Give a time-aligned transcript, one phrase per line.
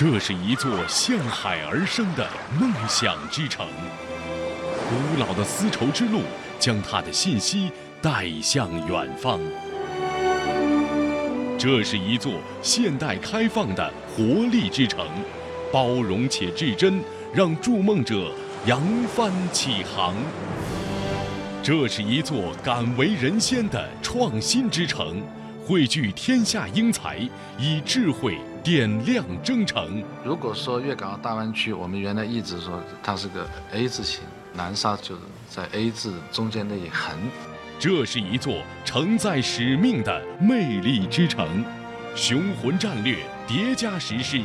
[0.00, 2.26] 这是一座向海而生的
[2.58, 3.66] 梦想之城，
[4.88, 6.22] 古老的丝绸之路
[6.58, 7.70] 将它的信息
[8.00, 9.38] 带向远方。
[11.58, 12.32] 这是一座
[12.62, 15.06] 现代开放的活力之城，
[15.70, 17.02] 包容且至真，
[17.34, 18.32] 让筑梦者
[18.64, 18.80] 扬
[19.14, 20.14] 帆起航。
[21.62, 25.22] 这是一座敢为人先的创新之城，
[25.62, 27.18] 汇聚天下英才，
[27.58, 28.38] 以智慧。
[28.62, 30.02] 点亮征程。
[30.24, 37.16] 如果说粤港澳大湾区，我们原来一直说它是个 A 字形，南沙就是在 A 字中间那一横。
[37.78, 41.64] 这是一座承载使命的魅力之城，
[42.14, 44.42] 雄浑战略叠加实施，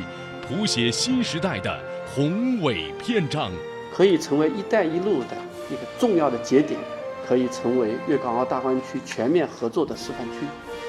[0.48, 1.78] 谱写新时代的
[2.08, 3.52] 宏伟篇章。
[3.94, 5.36] 可以成为“一带一路”的
[5.70, 6.80] 一个重要的节点，
[7.28, 10.46] 可以成为粤港澳大湾区全面合作的示范区，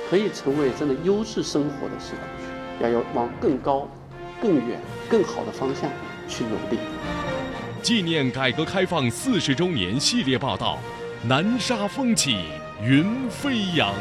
[0.08, 2.55] 可以成为真的优质生活的示范区。
[2.80, 3.88] 要要往更高、
[4.40, 5.90] 更远、更好的方向
[6.28, 6.78] 去努力。
[7.82, 10.78] 纪念改革开放四十周年系列报道：
[11.22, 12.44] 南沙风起
[12.82, 13.94] 云飞扬。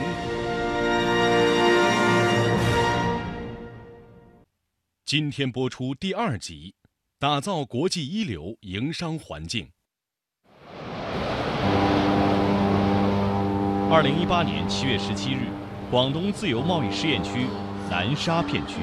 [5.06, 6.74] 今天播出第二集：
[7.20, 9.70] 打造国际一流营商环境。
[13.92, 15.42] 二零一八年七月十七日，
[15.92, 17.46] 广东自由贸易试验区。
[17.90, 18.78] 南沙片区，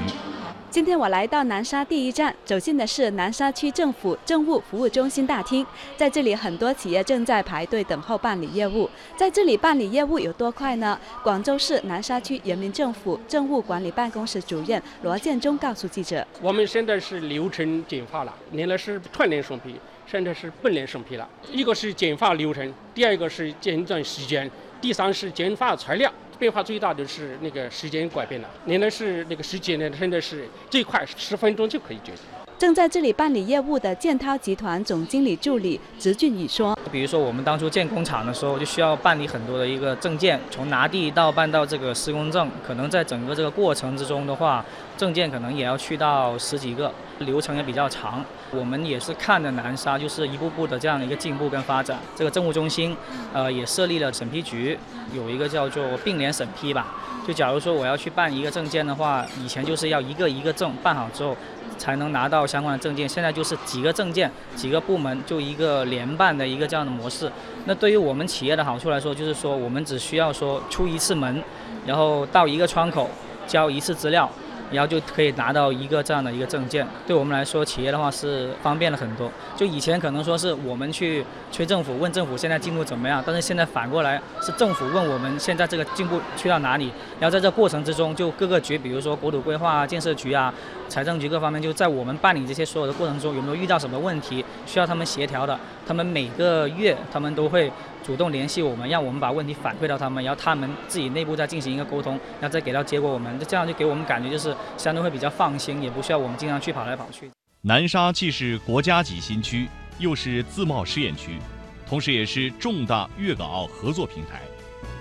[0.70, 5.66] 今天我来到南沙第一站，走进的是南沙区政府政务服务中心大厅。
[5.96, 8.88] 在这里，很多企业正在排队等候办理业务。
[9.16, 10.98] 在这里办理业务有多快呢？
[11.22, 19.74] 广州市南沙区人民政府政务管理办公室主任罗建忠告诉记者：“我们现在是流程简化了，原来是串联审批，
[20.06, 21.28] 现在是并联审批了。
[21.50, 24.48] 一个是简化流程，第二个是减短时间，
[24.80, 26.10] 第三是简化材料。”
[26.42, 32.18] 变化最大的是那个时间改变了，原来是那个时间呢，现在是最快十分钟就可以解决。
[32.58, 44.64] 正在这里办理业务的建涛集团总经理助理植俊宇说：“比如说我们当初建工厂的时候，就需要办理很多的一个证件，从拿地到办到这个施工证，可能在整个这个过程之中的话，
[44.96, 46.92] 证件可能也要去到十几个，
[47.22, 48.24] 流程也比较长。
[48.50, 51.98] 我们也是看着南沙就是一步步的这样的一个进步跟发展。
[52.14, 52.96] 这个政务中心，
[53.32, 54.78] 呃，也设立了审批局，
[55.14, 56.94] 有一个叫做并联审批吧。
[57.26, 61.36] 就假如说我要去办一个证件的话，以前就是要一个一个证办好之后。”
[61.78, 63.08] 才能拿到相关的证件。
[63.08, 67.32] 现在就是几个证件，几个部门就一个联办的一个这样的模式。
[67.64, 71.42] 那对于我们企业的好处来说，就是说我们只需要说出一次门，
[71.84, 73.10] 然后到一个窗口
[73.48, 74.30] 交一次资料。
[74.72, 79.30] 然后就可以拿到一个这样的一个证件，对我们来说，企业的话是方便了很多。
[79.56, 86.90] 就以前可能说是我们去催政府，问政府现在进度怎么样，但是现在反过来是政府问我们现在这个进步去到哪里。
[87.20, 90.52] 然后在这过程之中，就各个局，比如说国土规划、建设局啊、
[90.88, 95.58] 财政局各方面，就在我们办理这些所有的过程中，有没有遇到什么问题需要他们协调的？
[95.86, 97.70] 他们每个月他们都会。
[98.04, 103.08] 主动联系我们，让我们把问题反馈到他们，然后他们自己内部再进行一个沟通，然后再给到结果。
[103.08, 107.30] 我们这样就给我们感觉就是相对会比较放心，也不需要我们经常去跑来跑去。
[107.60, 109.68] 南沙既是国家级新区，
[109.98, 111.38] 又是自贸试验区，
[111.86, 114.40] 同时也是重大粤港澳合作平台。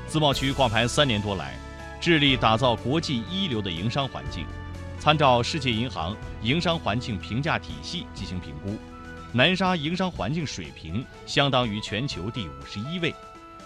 [0.07, 1.55] 自贸区挂牌三年多来，
[1.99, 4.45] 致力打造国际一流的营商环境，
[4.99, 8.77] 参照世界银行营商环境评价体系进行评估。
[9.33, 13.15] 南沙营商环境水平相当于全球第五十一位。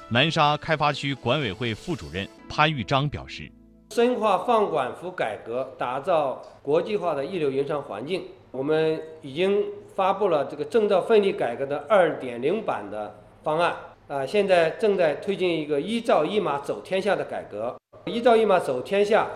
[0.08, 3.52] 南沙开发区管委会副主任潘玉章表示
[3.92, 8.24] ：“深化放管服改革，打造国际化的一流营商环境。
[8.52, 9.66] 我们已经
[9.96, 13.76] 发布了这个证照分离改革的二点零版的方案
[14.08, 17.76] 啊，现在正在推进一个一照一码走天下的改革。
[18.06, 19.30] 一照一码走天下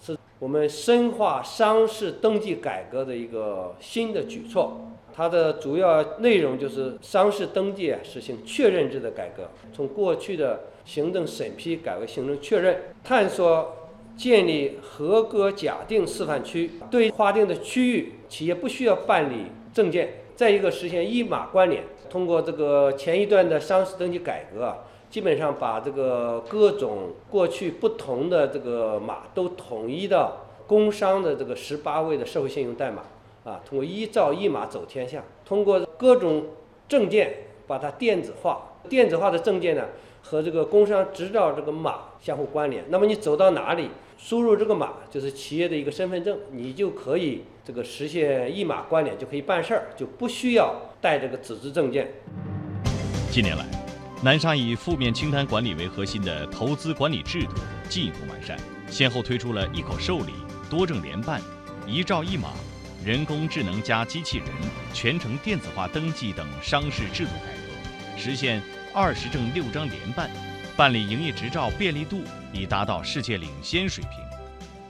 [0.00, 4.80] 是我们深化商事登记改革的一个新的举措。”
[5.14, 13.76] 它的主要内容就是商事登记，实行确认制的改革，从过去的行政审批改为行政确认，探索
[14.16, 20.22] 建立合格假定示范区，对划定的区域，企业不需要办理证件。
[20.34, 24.78] 再一个，实现一码关联，通过这个前一段的商事登记改革啊，
[25.10, 33.02] 基本上把这个各种过去不同的这个码都统一到工商的这个十八位的社会信用代码。
[33.44, 36.44] 啊，通过一照一码走天下，通过各种
[36.88, 37.34] 证件
[37.66, 38.68] 把它电子化。
[38.88, 39.84] 电子化的证件呢，
[40.22, 42.84] 和这个工商执照这个码相互关联。
[42.88, 43.90] 那么你走到哪里，
[44.24, 52.08] 输入这个码就是企业的一个身份证，你就可以这个实现一码关联，就可以办事儿，就不需要带这个纸质证件。
[53.32, 53.66] 近年来，
[54.22, 57.54] 南沙以负面清单管理为核心的投资管理制度
[57.88, 60.32] 进一步完善，先后推出了一口受理、
[60.70, 61.42] 多证联办、
[61.84, 62.50] 一照一码。
[63.04, 64.46] 人工智能加机器人、
[64.94, 68.62] 全程电子化登记等商事制度改革，实现
[68.94, 70.30] 二十证六章联办，
[70.76, 72.20] 办理营业执照便利度
[72.52, 74.12] 已达到世界领先水平。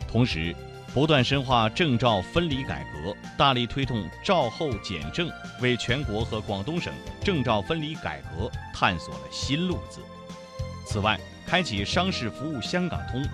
[0.07, 0.55] 同时，
[0.93, 5.31] 不断深化证照分离改革，大力推动照后检证，
[5.61, 6.93] 为全国和广东省
[7.25, 10.01] 证照分离改革探索了新路子。
[10.87, 13.25] 此外，开启商事服务香港通，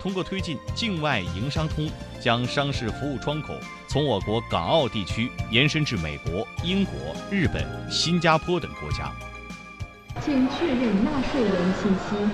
[0.00, 1.90] 通过推进境外营商通，
[2.20, 3.52] 将商事服务窗口
[3.88, 6.94] 从我国港澳地区延伸至美国、英国、
[7.32, 9.10] 日本、新加坡等国家。
[10.24, 12.30] 请确认纳税人信息。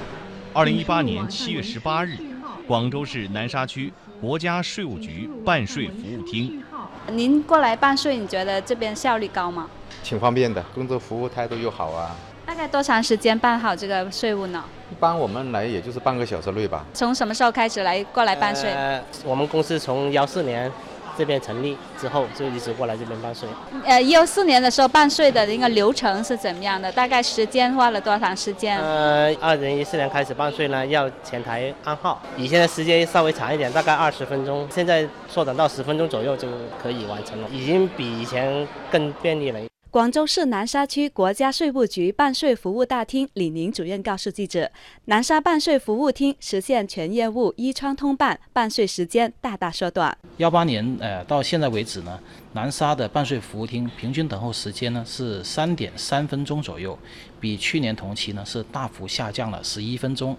[0.55, 2.17] 二零一八年七月十八日，
[2.65, 6.63] 广州市南沙区国家税务局办税服务厅。
[7.11, 9.69] 您过来办税，你觉得这边效率高吗？
[10.05, 12.15] 挺方便的，工作服务态度又好啊。
[12.47, 14.63] 大概多长时间办好这个税务呢？
[14.93, 16.85] 一般我们来也就是半个小时内吧。
[16.95, 18.71] 从什么时候开始来过来办税？
[18.73, 20.71] 呃，我们公司从幺四年
[21.17, 23.49] 这边成立之后，就一直过来这边办税。
[23.85, 26.91] 呃，一四年的时候办税的一个流程是怎么样的？
[26.93, 28.79] 大概时间花了多长时间？
[28.81, 36.49] 呃，二零一四年开始办税呢，要前台按号，以前的时间稍微长一点，大概二十分钟，现在缩短到十分钟左右就
[36.83, 39.61] 可以完成了，已经比以前更便利了。
[39.95, 44.69] 广州市南沙区国家税务局办税服务大厅李宁主任告诉记者，
[45.05, 50.19] 南沙办税服务厅实现全业务一窗通办，办税时间大大缩短。
[50.39, 52.19] 幺八年，呃，到现在为止呢，
[52.55, 56.99] 南沙的办税服务厅平均等候时间呢是三点三分钟左右，
[57.39, 60.37] 比去年同期呢是大幅下降了十一分钟。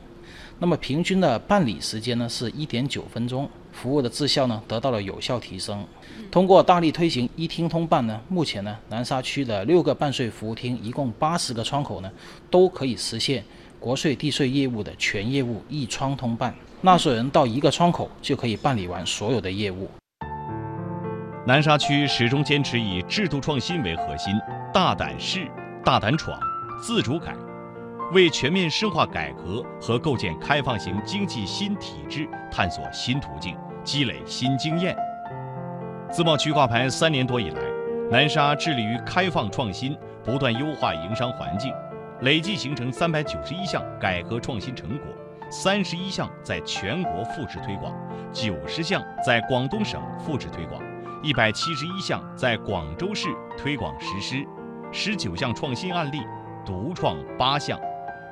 [0.59, 5.85] 那么平均的办理时间呢是一点九分钟，服务的质效呢得到了有效提升。
[6.31, 12.11] 通过大力推行一厅通办呢，目前呢南沙区的六个办税服务厅，一共八十个窗口呢，
[12.49, 13.43] 都可以实现
[13.79, 19.89] 国税地税业务的全业务一窗通办，纳税人到一个窗口就可以办理完所有的业务。
[21.45, 24.33] 南沙区始终坚持以制度创新为核心，
[24.73, 25.47] 大胆试、
[25.83, 26.39] 大胆闯、
[26.81, 27.35] 自主改。
[28.11, 34.95] 为全面深化改革和构建开放型经济新体制探索新途径、积累新经验。
[36.11, 37.61] 自贸区挂牌三年多以来，
[38.11, 41.73] 南沙致力于开放创新，不断优化营商环境，
[42.21, 45.07] 累计形成三百九十一项改革创新成果，
[45.49, 47.91] 三十一项在全国复制推广，
[48.31, 50.79] 九十项在广东省复制推广，
[51.23, 54.45] 一百七十一项在广州市推广实施，
[54.91, 56.19] 十九项创新案例，
[56.63, 57.79] 独创八项。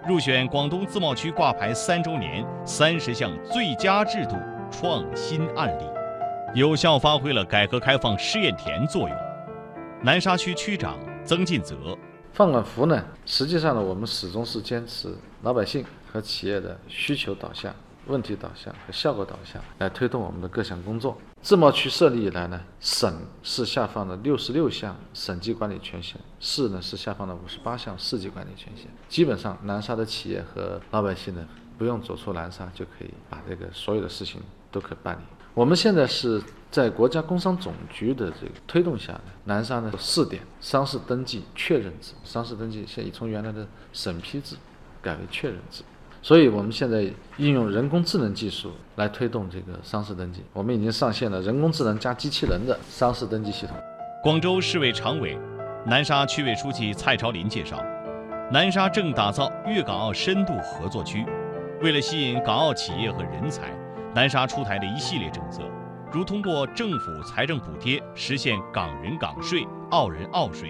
[0.05, 4.35] 入选广东自贸区挂牌三周年三十项最佳制度
[4.69, 5.85] 创新案例，
[6.53, 9.17] 有效发挥了改革开放试验田作用。
[10.01, 11.97] 南沙区区长曾进泽，
[12.33, 17.73] 放管服呢，实际上呢，我们始终是坚持老百姓和企业的需求导向。
[18.07, 21.17] 问题导向和效果导向来推动我们的各项工作。
[21.41, 28.87] 自贸区设立以来呢，省是下放了六十六项省级管理权限，市呢是下放了五十八项市级管理权限。
[29.09, 31.45] 基本上，南沙的企业和老百姓呢，
[31.77, 34.41] 不用走出南沙就可以把这个所有的事情
[34.71, 35.21] 都可办理。
[35.53, 36.41] 我们现在是
[36.71, 44.55] 在国家工商总局的这个推动下呢，南沙呢试点商事登记确认制，商事登记现已从原来的审批制
[45.01, 45.83] 改为确认制。
[46.25, 47.03] 所以，我们现在
[47.35, 50.41] 应用人工智能技术来推动这个商事登记。
[50.53, 53.75] 我们已经上线了人工智能加机器人的商事登记系统。
[54.23, 55.37] 广州市委常委、
[55.85, 57.83] 南沙区委书记蔡朝林介绍，
[58.49, 61.25] 南沙正打造粤港澳深度合作区。
[61.81, 63.77] 为了吸引港澳企业和人才，
[64.15, 65.61] 南沙出台了一系列政策，
[66.09, 70.69] 如通过政府财政补贴实现港人港税、澳人澳税，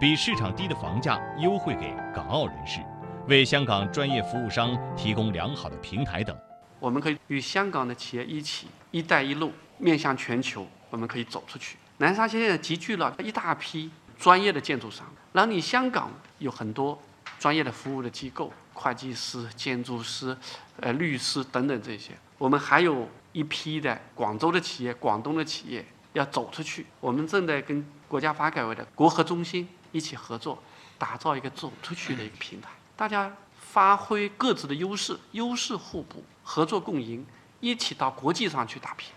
[0.00, 2.80] 比市场低的房价优惠给港澳人士。
[3.26, 6.36] 为香港专业服务商提供良好的平台等，
[6.78, 11.78] 我们可以与香港的企业一起“一带一路”面向全球，我们可以走出去。
[11.96, 17.00] 南沙现在集聚了一大批专业的建筑商，然后你香港有很多
[17.38, 20.36] 专业的服务的机构，会计师、建筑师、
[20.80, 22.12] 呃律师等等这些。
[22.36, 30.62] 我们还有一批的广州的企业、广东的企业要走出去，我们正在跟国家发改委的国合中心一起合作，
[30.98, 32.68] 打造一个走出去的一个平台。
[32.96, 37.26] 大家发挥各自的优势，优势互补，合作共赢，
[37.60, 39.12] 一起到国际上去打拼。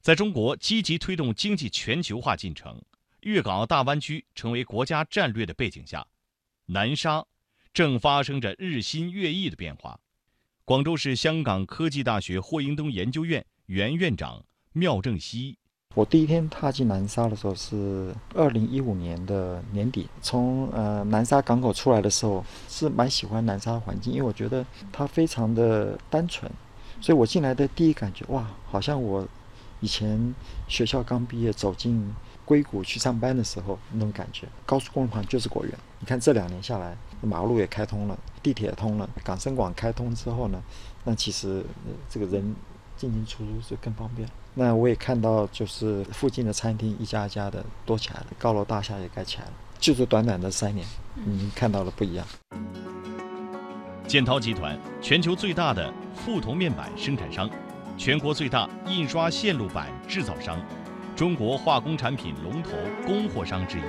[0.00, 2.82] 在中国积极推动经济全球化进程、
[3.20, 6.06] 粤港澳大湾区成为国家战略的背景下，
[6.66, 7.24] 南沙
[7.72, 10.00] 正发生着日新月异的变化。
[10.64, 15.56] 广州市香港科技大学霍英东研究院原院长缪正熙。
[15.96, 26.48] 我第一天踏进南沙的时候是二零一五年的年底，从呃南沙港口出来的时候是蛮喜欢南沙环境，因为我觉得它非常的单纯，
[27.00, 29.26] 所以我进来的第一感觉哇，好像我
[29.80, 30.32] 以前
[30.68, 34.46] 学校刚毕业走进硅谷去上班的时候那种感觉。
[34.64, 35.74] 高速公路旁就是果园。
[35.98, 40.62] 你看这两年下来，马路也开通了，地铁也通了，港深广开通之后呢，
[41.02, 41.64] 那其实
[42.08, 42.54] 这个人
[43.00, 44.28] 进进出出就更方便。
[44.52, 49.52] 那我也看到，就是附近的餐厅一家一家的多起来了，高楼大厦也盖起来了。
[49.78, 52.26] 就是短短的三年，嗯，看到了不一样。
[54.06, 57.48] 建滔集团全球最大的覆铜面板生产商，
[57.96, 60.60] 全国最大印刷线路板制造商，
[61.16, 62.70] 中国化工产品龙头
[63.06, 63.82] 供货商之一，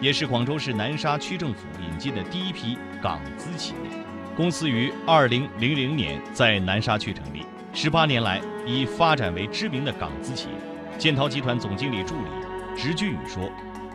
[0.00, 4.04] 也是广州市南沙区政府引进的第一批港资企业。
[4.36, 7.44] 公司于二零零零年在南沙区成立，
[7.78, 10.54] 十八年来已发展为知名的港资企业。
[10.96, 12.30] 建滔集团总经理助理
[12.74, 13.42] 石俊宇说。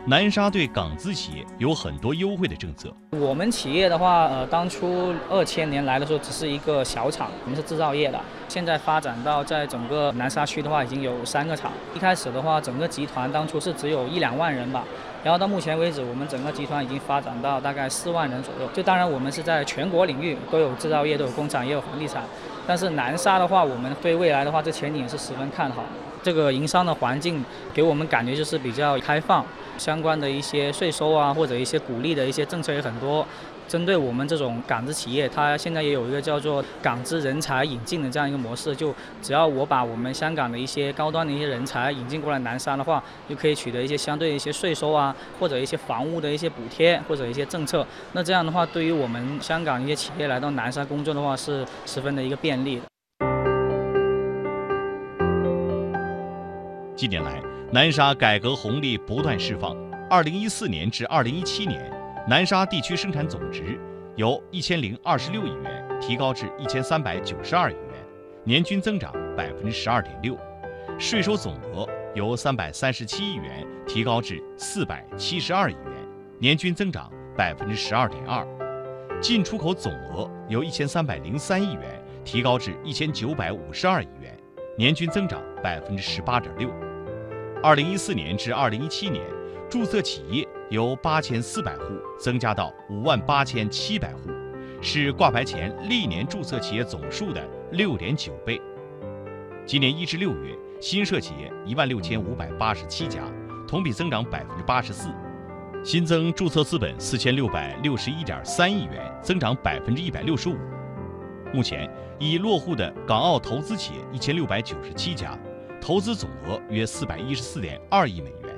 [0.04, 2.92] 南沙对港资企业有很多优惠的政策。
[3.10, 8.20] 我们企业的话，呃，当初二千年来的时候只是一个小厂，我们是制造业的。
[8.48, 11.70] 现在发展到在整个南沙区的话，已经有三个厂。
[11.94, 14.84] 一开始的话，整个集团当初是只有一两万人吧，
[15.22, 18.68] 然后到目前为止，我们整个集团已经发展到大概四万人左右。
[18.72, 22.24] 就当然，我们是在全国领域都有制造业，都有工厂，也有房地产。
[22.66, 25.84] 但是南沙的话，我们对未来的话，这前景是十分看好。
[26.22, 29.44] 这个营商的环境给我们感觉就是比较开放。
[29.78, 33.26] 相关的一些税收啊，或者一些鼓励的一些政策也很多。
[33.68, 38.74] 针对我们这种港资企业，它现在也有一个叫做港资人才引进的这样一个模式。
[38.76, 47.86] 就只要我把我们香港的一些高端的一些人才引进过来南沙的话，就可以取得一些相对的一些税收啊，或者一些房屋的一些补贴，或者一些政策。
[48.12, 52.82] 那这样的话，对于我们香港一些企业来到南沙工作的话，是十分的一个便利的。
[56.94, 57.42] 近年来，
[57.72, 59.74] 南沙改革红利不断释放。
[60.08, 61.90] 二零一四年至二零一七年，
[62.28, 63.76] 南沙地区生产总值
[64.14, 68.06] 由一千零二十六亿元提高至一千三百九十二亿元，
[68.44, 70.36] 年均增长百分之十二点六；
[71.00, 75.92] 税收总额由三百三十七亿元提高至四百七十二亿元，
[76.38, 78.46] 年均增长百分之十二点二；
[79.20, 84.38] 进出口总额由一千三百零三亿元提高至一千九百五十二亿元，
[84.78, 86.70] 年均增长百分之十八点六。
[87.64, 89.24] 二零一四年至二零一七年，
[89.68, 91.82] 注册企业由八千四百户
[92.18, 94.30] 增加到五万八千七百户，
[94.80, 98.58] 是挂牌前历年注册企业总数的六点九倍。
[99.66, 103.20] 今年一至六月，新设企业一万六千五百八十七家，
[103.68, 105.10] 同比增长百分之八十四，
[105.84, 110.56] 新增注册资本四千六百六十一点三亿元，增长百分之一百六十五。
[111.52, 111.86] 目前
[112.18, 115.38] 已落户的港澳投资企业一千六百九十七家。
[115.82, 118.51] 投资总额约四百一十四点二亿美元，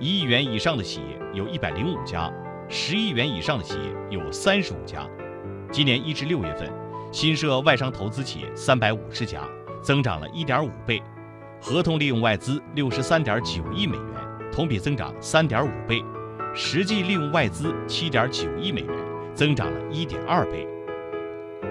[0.00, 2.32] 一亿元以上的企业有一百零五家，
[2.70, 5.06] 十亿元以上的企业有三十五家。
[5.70, 6.72] 今年一至六月份，
[7.12, 9.46] 新设外商投资企业三百五十家，
[9.82, 11.02] 增长了一点五倍，
[11.60, 16.02] 合同利用外资六十三点九亿美元，同比增长三点五倍，
[16.54, 18.96] 实际利用外资七点九亿美元，
[19.34, 20.66] 增长了一点二倍。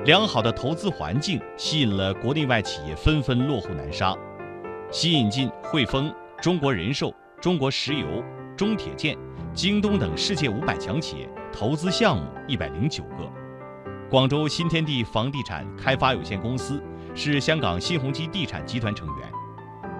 [0.06, 4.16] 良好的投资环境吸引了国内外企业纷纷落户南沙。
[4.92, 8.22] 吸引进汇丰、中国人寿、中国石油、
[8.58, 9.17] 中铁建、
[9.53, 13.29] 京东等世界五百强企业投资项目一百零九个。
[14.10, 16.84] 广州新天地房地产开发有限公司
[17.15, 19.31] 是香港新鸿基地产集团成员。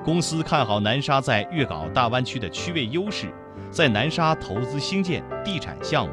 [0.04, 3.34] 公司看好南沙在粤港澳大湾区的区位优势，
[3.72, 6.12] 在南沙投资兴建地产项目。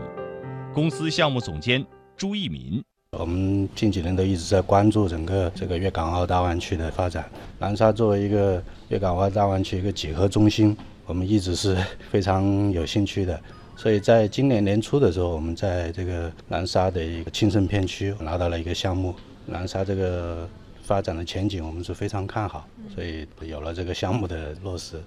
[0.73, 1.85] 公司项目总监
[2.17, 2.81] 朱一民。
[3.19, 7.29] 我们近几年都一直在关注整个这个粤港澳大湾区的发展。
[7.59, 10.77] 南沙作为一个粤港澳大湾区一个几何中心，
[11.07, 11.77] 我们一直是
[12.11, 13.41] 非常有兴趣的。
[13.77, 19.15] 所以在今年年初的时候，我们在这个南沙的一个青盛片区拿到了一个项目。
[19.45, 20.49] 南沙这个
[20.83, 25.01] 发展的前景，我们是非常看好，所以有了这个项目的落实。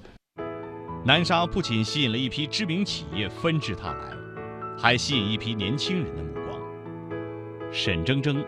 [1.03, 4.13] 南沙不仅吸引了一批知名企业纷至沓来，
[4.77, 6.61] 还吸引一批年轻人的目光。
[7.71, 8.45] 沈铮铮，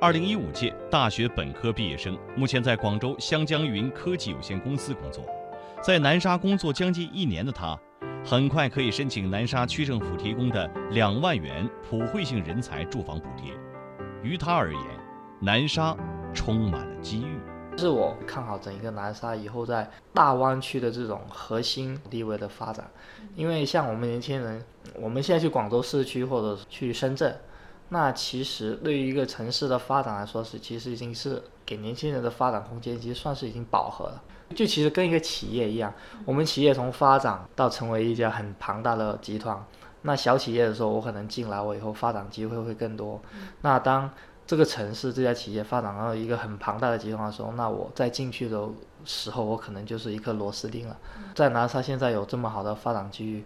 [0.00, 5.24] 二零一五届大学本科毕业生，目前在广州湘江云科技有限公司工作。
[5.84, 7.78] 在南沙工作将近一年的他，
[8.24, 13.52] 很快可以申请南沙区政府提供的两万元普惠性人才住房补贴。
[14.22, 14.82] 于他而言，
[15.42, 15.94] 南沙
[16.32, 17.38] 充满了机遇。
[17.76, 22.90] 是我看好整一个南沙以后在大湾区的这种核心地位的发展，
[23.36, 24.64] 因为像我们年轻人，
[24.94, 27.36] 我们现在去广州市区或者去深圳。
[27.90, 34.22] 那其实对于一个城市的发展来说，是其实已经是给年轻人的发展空间，其实算是已经饱和了。
[34.54, 35.92] 就其实跟一个企业一样，
[36.24, 39.64] 我们企业从发展到成为一家很庞大的集团，
[40.02, 43.20] 那小企业的时候，我可能进来我以后发展机会会更多。
[43.62, 44.10] 那当
[44.46, 48.68] 这个城市这家企业发展到一个很庞大的集团的时候，那我再进去的
[49.06, 50.96] 时候，我可能就是一颗螺丝钉了。
[51.34, 53.42] 在南沙现在有这么好的发展机遇，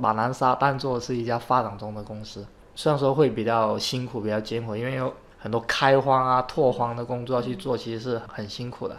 [0.00, 5.12] 把南沙当做是一家发展中的公司，虽然说会比较辛苦、比较艰苦，因为有
[5.42, 8.98] 很多开荒啊、拓荒的工作要去做，其实是很辛苦的。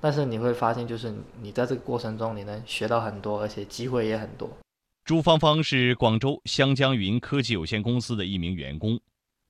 [0.00, 4.48] 但是你会发现，就是你在这个过程中，你能学到很多，而且机会也很多。
[5.04, 8.98] 朱芳芳是广州湘江云科技有限公司的一名员工，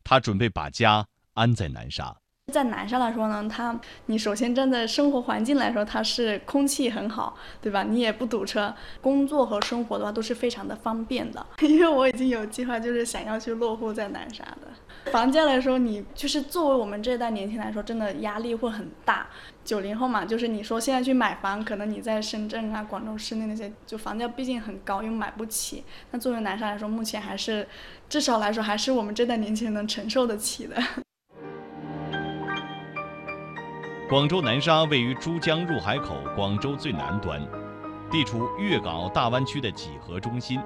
[0.02, 1.06] 她准备把家。
[1.34, 2.14] 安在南沙，
[2.52, 7.82] 在南沙来说呢，它你首先站在生活环境来说，它是空气很好，对吧？
[7.82, 11.46] 你也不堵车，工作和生活的话都是非常的方便的。
[11.62, 14.68] 因为我已经有计划，就是想要去落户在南沙的。
[15.11, 19.26] 房价来说，你就是作为我们这一代年轻人来说，真的压力会很大。
[19.64, 25.85] 九零后嘛，就是你说现在去买房，可能你在深圳啊、广州市内那些，就房价毕竟很高，又买不起。
[26.12, 27.66] 那作为南沙来说，目前还是
[28.09, 30.76] 至少来说，还是我们这代年轻人能承受得起的。
[34.09, 37.40] 广州南沙位于珠江入海口广州最南端，
[38.11, 40.61] 地处粤港澳大湾区的几何中心，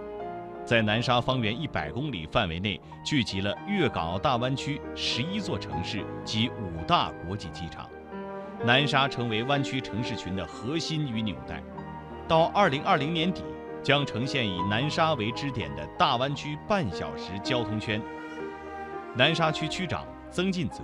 [0.66, 7.88] 在南沙方圆一百公里范围内聚集了粤港澳大湾区十一座城市及五大国际机场，
[8.64, 11.62] 南沙成为湾区城市群的核心与纽带。
[12.26, 13.44] 到二零二零年底，
[13.80, 18.02] 将呈现以南沙为支点的大湾区半小时交通圈。
[19.14, 20.82] 南沙区区长曾进泽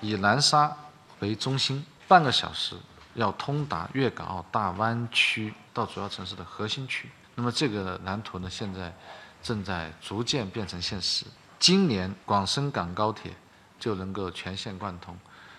[0.00, 0.72] 以南沙。
[1.18, 2.76] 为中心，半个小时
[3.14, 7.08] 要通达粤港澳大湾区到主要城市的核心区。
[7.38, 8.92] 那么这个蓝图呢，现在
[9.40, 11.24] 正在逐渐变成现实。
[11.60, 13.32] 今年广深港高铁
[13.78, 15.16] 就能够全线贯通，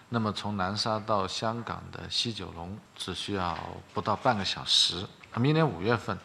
[0.10, 3.58] 那么从南沙到香港的西九龙只需要
[3.94, 5.08] 不到半个小时。
[5.38, 6.20] 明年五月份，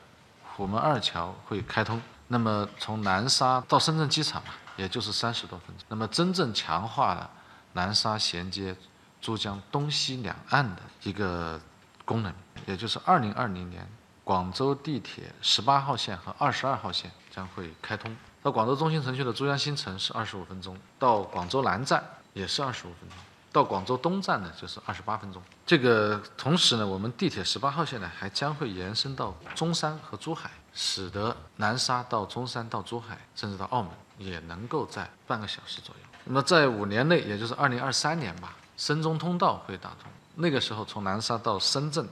[0.57, 4.43] 虎门二桥会开通，那么从南沙到深圳机场
[4.77, 5.87] 也就是三十多分钟。
[5.89, 7.31] 那么真正强化了
[7.75, 8.77] 南沙衔接。
[9.21, 11.59] 珠江东西两岸的一个
[12.05, 12.31] 功能，
[12.67, 13.89] 也就是二零二零年，
[14.25, 18.17] 广州地铁十八号线和二十二号线将会开通。
[18.43, 23.19] 到广州中心城区的珠江新城是二十五分钟，到广州南站也是二十五分钟，
[23.53, 25.43] 到广州东站呢就是二十八分钟。
[25.67, 36.09] 这个同时呢，我们地铁十八号线呢还将会延伸到中山和珠海，使得南沙到中山到珠海，甚至到澳门也能够在半个小时左右。
[36.25, 38.57] 那么在五年内，也就是二零二三年吧。
[38.77, 42.09] 深中通道会打通，那个时候从南沙到深圳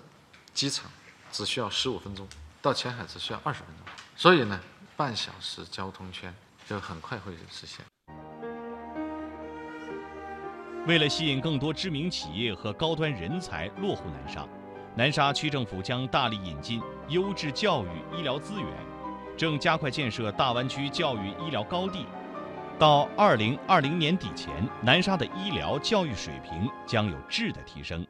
[0.54, 0.88] 机场
[1.32, 2.28] 只需要十五分钟，
[2.60, 4.60] 到前海只需要二十分钟，所以呢，
[4.96, 6.32] 半小时交通圈
[6.68, 7.84] 就很快会实现。
[10.86, 14.46] 为了吸引更多知名企业和高端人才落户南沙，
[14.94, 18.68] 南沙区政府将大力引进优质教育医疗资源，
[19.36, 22.04] 正加快建设大湾区教育医疗高地。
[22.78, 28.04] 到二零二零年底前，南沙的医疗教育水平将有质的提升；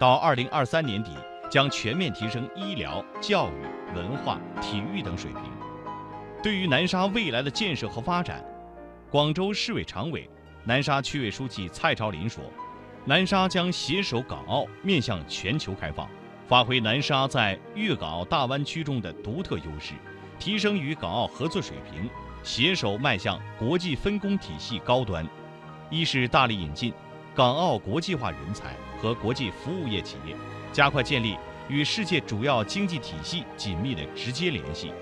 [0.00, 1.12] 到二零二三年底，
[1.50, 5.42] 将全面提升医疗、教育、文化、体育等水平。
[6.42, 8.44] 对于南沙未来的建设和发展，
[9.10, 10.28] 广州市委常委、
[10.64, 12.44] 南沙区委书记蔡朝林说
[13.04, 16.08] ：“南沙将携手港澳，面向全球开放，
[16.46, 19.94] 发挥南沙在粤港澳大湾区中的独特优势，
[20.38, 22.08] 提升与港澳合作水平。”
[22.42, 25.26] 携手迈向国际分工体系高端，
[25.90, 26.94] 一是大力引进
[27.34, 30.36] 港澳国际化人才和国际服务业企业，
[30.76, 34.92] 加快建立与世界主要经济体系紧密的直接联系，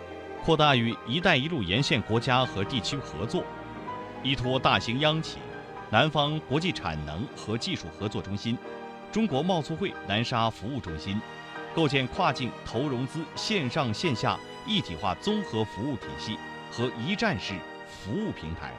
[0.40, 3.42] 扩大与“一带一路”沿线国家和地区合作，
[4.22, 5.38] 依托大型央企、
[5.90, 8.56] 南方国际产能和技术合作中心、
[9.10, 11.20] 中国贸促会南沙服务中心，
[11.74, 16.38] 构建跨境投融资线上线下一体化综合服务体系。
[16.70, 17.54] 和一站式
[17.88, 18.72] 服务平台，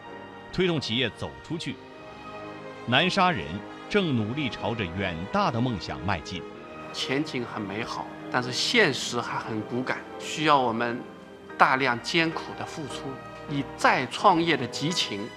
[0.53, 1.75] 推动企业走出去。
[2.87, 3.45] 南沙人
[3.89, 6.41] 正努力朝着远大的梦想迈进。
[6.95, 11.01] 前景很美好，但是现实还很骨感，需要我们
[11.57, 13.03] 大量艰苦的付出，
[13.49, 15.27] 以再创业的激情，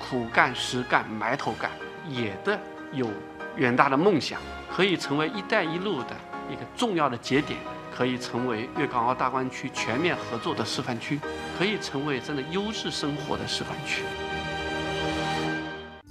[0.00, 1.70] 苦干实干埋头干，
[2.08, 2.58] 也的
[2.92, 3.08] 有
[3.54, 6.16] 远大的梦想，可以成为“一带一路”的
[6.50, 7.60] 一个重要的节点。
[7.96, 11.18] 可以成为粤港澳大湾区全面合作的示范区，
[11.58, 14.02] 可以成为真的优质生活的示范区。